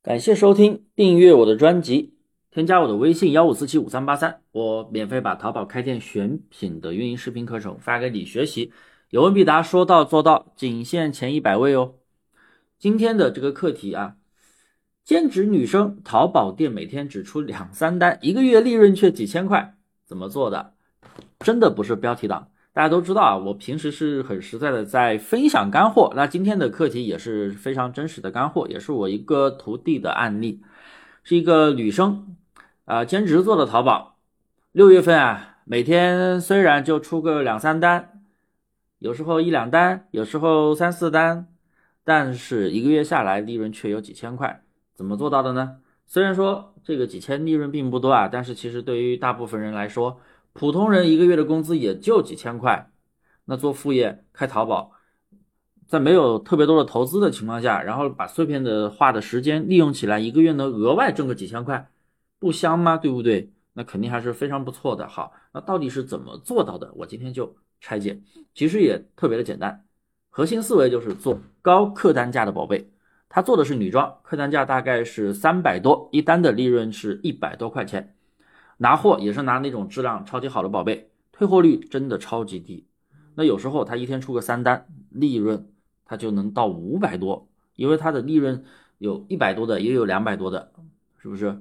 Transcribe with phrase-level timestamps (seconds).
[0.00, 2.14] 感谢收听，订阅我的专辑，
[2.52, 8.72] 添加我的微信幺五四七五三八三，我免费把淘宝开店选品的运营视频课程发给你学习，
[9.10, 11.96] 有问必答，说到做到，仅限前一百位哦。
[12.78, 14.16] 今天的这个课题啊，
[15.04, 19.74] 兼职女生淘宝店每天只出两三单，一个月利润却几千块，
[20.06, 20.74] 怎么做的？
[21.40, 22.48] 真的不是标题党。
[22.78, 26.12] 大家都知道啊，我平时是很实在的在分享干货。
[26.14, 30.62] 那今天的课题也是非常真实的干货，也是我一个徒弟的案例，
[31.24, 32.36] 是一个女生
[32.84, 34.20] 啊，兼职做的淘宝。
[34.70, 38.22] 六月份啊，每天虽然就出个两三单，
[39.00, 41.48] 有时候一两单，有时候三四单，
[42.04, 44.62] 但是一个月下来利润却有几千块，
[44.94, 45.78] 怎么做到的呢？
[46.06, 50.20] 虽然说这个几千利润并不多啊，但是其实对于大部分人来说，
[50.52, 52.90] 普通人一个月的工资也就几千块，
[53.44, 54.92] 那做副业开淘宝，
[55.86, 61.90] 在没有特别多的投资的情况下，然后把碎片的化的时间利用起来，一个月能额外挣个几千块，
[62.38, 62.96] 不香吗？
[62.96, 63.52] 对不对？
[63.74, 65.06] 那肯定还是非常不错的。
[65.06, 66.92] 好，那到底是怎么做到的？
[66.96, 68.20] 我今天就拆解，
[68.52, 69.84] 其实也特别的简单，
[70.28, 72.90] 核心思维就是做高客单价的宝贝。
[73.28, 78.16] 他做的是女装，客单价大概是三百多，一单的利润是一百多块钱。
[78.78, 82.86] 拿货也是拿那种质量超级好的宝贝，退货率真的超级低。
[83.34, 85.70] 那有时候他一天出个三单，利润
[86.04, 88.64] 他就能到五百多，因为他的利润
[88.98, 90.72] 有一百多的，也有两百多的，
[91.18, 91.60] 是不是？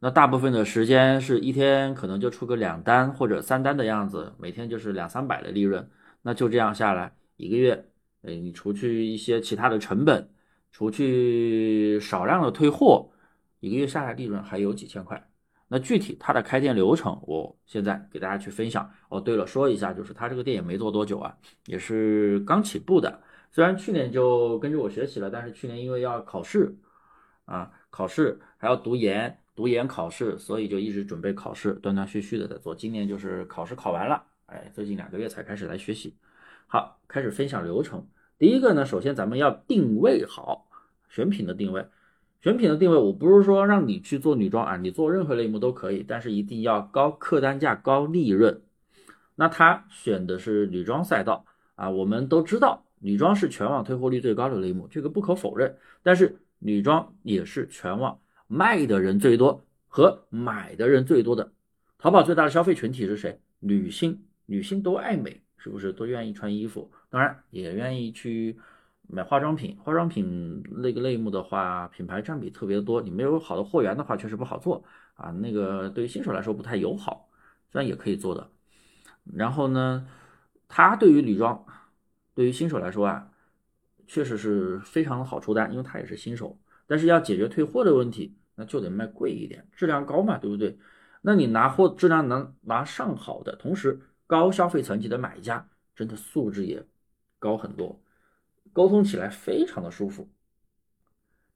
[0.00, 5.88] 那大部分的时间是一天可能就出个两单或者三单的样子，每天就是两三百的利润。
[6.22, 7.86] 那就这样下来，一个月，
[8.22, 10.28] 哎，你除去一些其他的成本，
[10.70, 13.10] 除去少量的退货，
[13.60, 15.28] 一个月下来利润还有几千块。
[15.68, 18.88] 那具体它的开店流程，我现在给大家去分享。
[19.08, 21.36] 哦，对了，说一下，就是他这个店也没做多久啊，
[21.66, 23.20] 也是刚起步的。
[23.50, 26.76] 虽然去年就跟着我学习了，但是去年因为要考试
[27.46, 32.74] 啊，考试还要读研，读研考试，所以就一直准备考试，断断续续的在做。
[32.74, 36.16] 今年就是考试考完了，哎，最近两个月才开始来学习。
[36.68, 38.06] 好，开始分享流程。
[38.38, 40.68] 第一个呢，首先咱们要定位好
[41.08, 41.86] 选品的定位。
[42.42, 48.60] 选品的定位，我不是说让你去做女装啊，你做任何类目都可以，但是一定要高客单价、高利润。
[49.34, 55.76] 那他选的是女装赛道啊，我们都知道女装是全网退货率最高的类目，这个不可否认。
[56.02, 61.50] 但是女装也是全网卖的人最多和买的人最多的。
[61.98, 63.40] 淘宝最大的消费群体是谁？
[63.58, 66.92] 女性，女性都爱美，是不是都愿意穿衣服？
[67.10, 68.56] 当然也愿意去。
[69.08, 74.84] 买化妆品，化妆品那个类目的话，品牌占比特别多，你没有好的货源的话，确实不好做
[75.14, 75.30] 啊。
[75.30, 77.28] 那个对于新手来说不太友好，
[77.70, 78.50] 虽然也可以做的。
[79.34, 80.06] 然后呢，
[80.68, 81.64] 它对于女装，
[82.34, 83.30] 对于新手来说啊，
[84.06, 86.58] 确实是非常的好出单，因为它也是新手。
[86.86, 90.78] 但是要解决退货的问题，那就得卖贵一点，质量高嘛，对不对？
[91.22, 96.84] 那你拿货质量能拿上好的，同时高消费层级的买家，真的素质也
[97.40, 98.00] 高很多。
[98.76, 100.28] 沟通起来非常的舒服，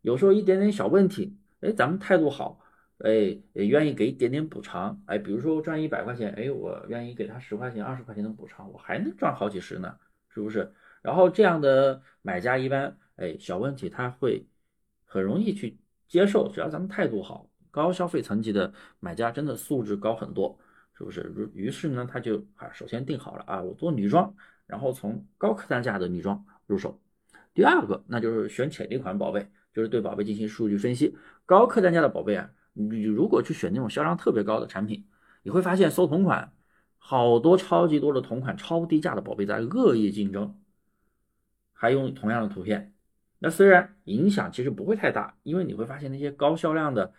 [0.00, 2.58] 有时候一点点小问题，哎，咱们态度好，
[3.00, 9.94] 哎，也愿意给一点点补偿，哎，比如说赚一百块钱，哎，我愿意给他十块钱、二十块钱的补偿，我还能赚好几十呢，
[10.30, 10.72] 是不是？
[11.03, 14.48] 然后这样的买家一般，哎，小问题他会
[15.04, 15.78] 很容易去
[16.09, 20.59] 接受，只要咱们态度好，高消费层级的买家真的素质高很多，
[20.94, 21.50] 是不是？
[21.53, 24.34] 于是呢，他就啊，首先定好了啊，我做女装，
[24.66, 26.98] 然后从高客单价的女装入手。
[27.53, 31.16] 第二个，那就是选潜力款宝贝，就是对宝贝进行数据分析。
[31.44, 35.05] 高客单价的宝贝啊，你如果去选那种销量特别高的产品，
[35.43, 36.53] 你会发现搜同款，
[36.99, 40.55] 好多超级多的同款超低价的宝贝在恶意竞争，
[41.72, 42.94] 还用同样的图片。
[43.41, 47.12] 那虽然影响其实不会太大，因为你会发现那些高销量的、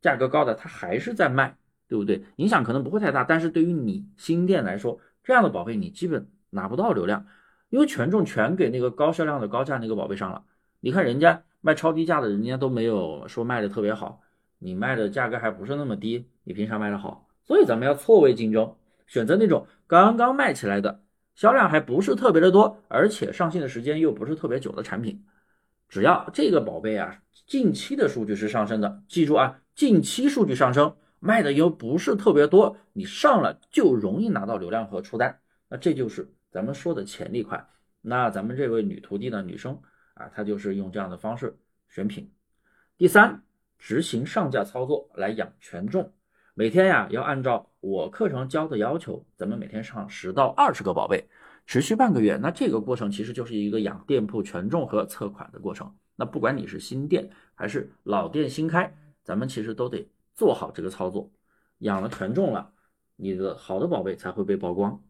[0.00, 1.56] 价格高的，它还是在卖，
[1.86, 2.24] 对不对？
[2.36, 7.26] 影响可能不会太大，但是对于你新店来说，这样的宝贝你基本拿不到流量。
[7.74, 10.44] 因为权重全给那个高销量的高价那个宝贝上了，
[10.78, 14.20] 你看人家卖超低价的，人家都没有说卖的特别好，
[14.60, 17.26] 你卖的价格还不是那么低，你凭啥卖的好？
[17.42, 18.76] 所以咱们要错位竞争，
[19.08, 21.00] 选择那种刚刚卖起来的，
[21.34, 25.24] 销量还不是特别的多，而且上线的时间又不是特别久的产品。
[25.88, 36.32] 只要这个宝贝啊，近期的数据是上升的，记住啊，近期数据上升，卖的又不是特别多，你上了就容易拿到流量和出单，那这就是。
[36.54, 37.68] 咱们说的潜力款，
[38.00, 39.76] 那咱们这位女徒弟呢，女生
[40.14, 41.58] 啊，她就是用这样的方式
[41.88, 42.32] 选品。
[42.96, 43.42] 第三，
[43.76, 46.12] 执行上架操作来养权重，
[46.54, 51.28] 每天呀要按照我课程教的要求，咱们每天上十到二十个宝贝，
[51.66, 52.36] 持续半个月。
[52.40, 55.92] 那这个过程其实就是一个养店铺权重和测款的过程。
[56.14, 61.32] 那不管你是新店还是老店新开，咱们其实都得做好这个操作，
[61.78, 62.70] 养了权重了，
[63.16, 65.02] 你的好的宝贝才会被曝光。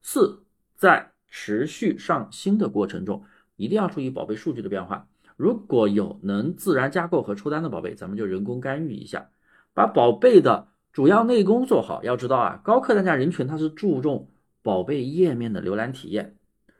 [0.00, 0.43] 四，
[0.76, 3.24] 在持续上新的过程中，
[3.56, 5.08] 一定要注意宝贝数据的变化。
[5.36, 9.30] 如果有能自然加购和出单的宝贝，咱们就人工干预一下，
[9.72, 12.04] 把宝贝的主要内功做好。
[12.04, 14.28] 要知道啊，高客单价人群他是注重
[14.62, 16.36] 宝贝页面的浏览体验。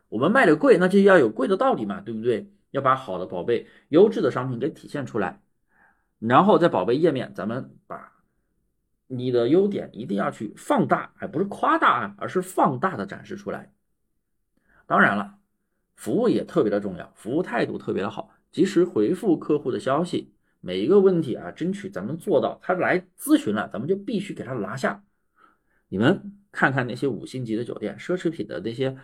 [0.09, 2.51] 我们卖的贵，那就要有贵的道理嘛，对不对？
[2.71, 5.41] 要把好的宝贝、优质的商品给体现出来，
[6.19, 8.13] 然后在宝贝页面，咱们把
[9.07, 13.73] 你的优点一定要去放大，而不是夸大啊，而是放大的展示出来。
[14.87, 15.39] 当然了，
[15.97, 18.31] 服务也特别的重要，服务态度特别的好。
[18.51, 22.59] 及时回复客户的消息，每一个问题啊，争取咱们做到。
[22.63, 25.03] 他来咨询了，咱们就必须给他拿下。
[25.89, 28.97] 你们看看那些五星级的酒店、奢侈品的那些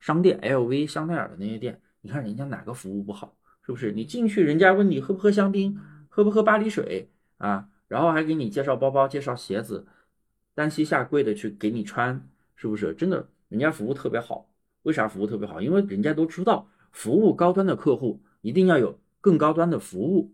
[0.00, 3.36] 商店，LV、香奈儿的那些店，你看人家哪个服务不好？
[3.62, 3.92] 是不是？
[3.92, 5.78] 你进去，人家问你喝不喝香槟，
[6.08, 7.68] 喝不喝巴黎水啊？
[7.88, 9.86] 然后还给你介绍包包、介绍鞋子，
[10.54, 12.92] 单膝下跪的去给你穿，是不是？
[12.94, 14.49] 真的，人家服务特别好。
[14.82, 15.60] 为啥服务特别好？
[15.60, 18.22] 因为人家都知道，服务高端的客户。
[18.42, 20.32] 一定要有更高端的服务，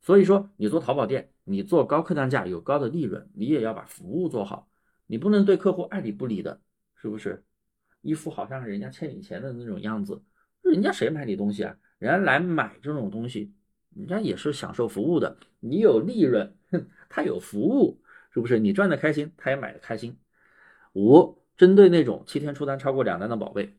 [0.00, 4.68] 所以说你做淘宝店，你做高客单价有高的利润，你也要把服务做好，
[5.06, 6.60] 你不能对客户爱理不理的，
[6.96, 7.44] 是不是？
[8.00, 10.20] 一副好像人家欠你钱的那种样子，
[10.62, 11.76] 人家谁买你东西啊？
[12.00, 13.54] 人家来买这种东西，
[13.94, 16.52] 人家也是享受服务的，你有利润，
[17.08, 18.02] 他有服务，
[18.32, 18.58] 是不是？
[18.58, 20.18] 你赚的开心，他也买的开心。
[20.94, 23.74] 五，针对那种七天出单超过两单的宝贝。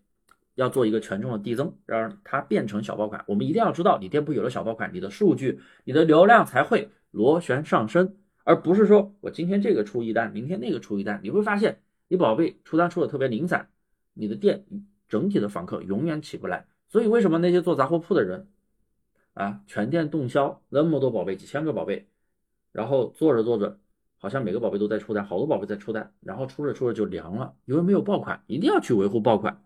[0.55, 3.23] 要做一个权重的递增，让它变成小爆款。
[3.27, 11.21] 我们一定要知道，你店铺有了小爆款，你的数据、你的流量才会螺旋上升，而不是说我今天这个出一单，明天那个出一单。
[11.23, 11.79] 你会发现，
[12.09, 13.69] 你宝贝出单出的特别零散，
[14.13, 14.65] 你的店
[15.07, 16.65] 整体的访客永远起不来。
[16.89, 18.47] 所以为什么那些做杂货铺的人
[19.35, 22.09] 啊，全店动销，那么多宝贝，几千个宝贝，
[22.73, 23.79] 然后做着做着，
[24.19, 29.63] 好像每个宝贝都在出单，好多宝贝在出单，然后出着出着就凉了，因为没有爆款，一定要去维护爆款。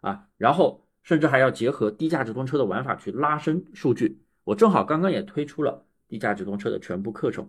[0.00, 4.20] 啊，然后甚至还要结合低价直通车的玩法去拉升数据。
[4.42, 7.48] 我正好刚刚也推出了低价直通车的全部课程。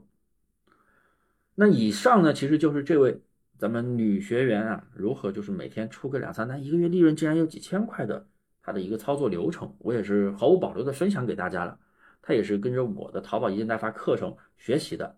[1.55, 3.19] 那以上呢，其实就是这位
[3.57, 8.27] 咱们女学员啊，如何就是每天出个两三单，一个月利润竟然有几千块的，
[8.61, 11.79] 她的一个操作流程，我也是毫无保留的分享给大家了。
[12.21, 15.17] 她也是跟着我的淘宝一件代发课程学习的。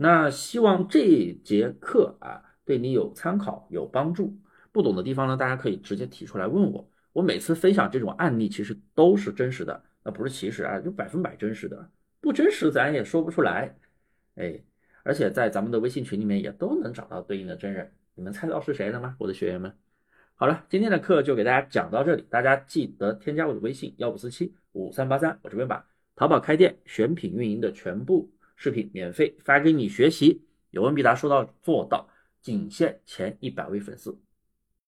[0.00, 4.38] 那希望这节课啊，对你有参考，有帮助。
[4.70, 6.88] 不懂的地方呢，大家可以直接提出来问我。
[7.12, 11.90] 我每次分享这种案例，其实都是真实的，那不是其实啊，就百分百真实的。
[12.20, 13.74] 不真实咱也说不出来。
[14.36, 14.62] 哎，
[15.02, 17.92] 而且在咱们的微信群里面也都能找到对应的真人。
[18.14, 19.72] 你们猜到是谁了吗，我的学员们？
[20.36, 25.84] 好了，今天的课就给大家讲到这里，大家记得添加我的微信幺五四七五三八三，我这边把
[26.14, 28.30] 淘宝开店选品运营的全部
[28.60, 32.08] 视频免费发给你学习，有问必答，说到做到，
[32.42, 34.18] 仅限前一百位粉丝。